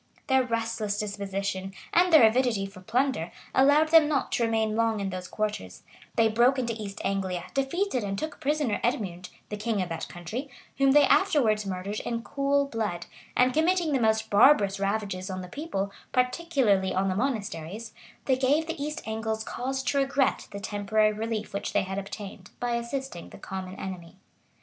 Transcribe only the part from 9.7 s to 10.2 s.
of that